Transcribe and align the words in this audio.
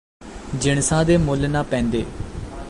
ਜਿਣਸਾਂ 0.55 1.03
ਦੇ 1.05 1.17
ਮੁੱਲ 1.17 1.49
ਨਾ 1.49 1.63
ਪੈਂਦੇ 1.63 2.05